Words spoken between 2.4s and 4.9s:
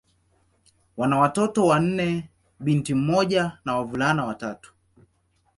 binti mmoja na wavulana watatu.